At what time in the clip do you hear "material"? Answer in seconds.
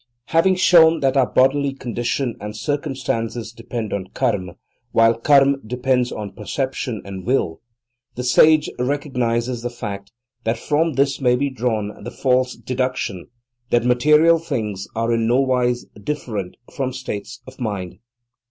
13.85-14.39